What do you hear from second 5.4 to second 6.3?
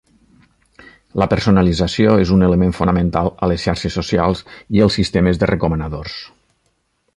de recomanadors.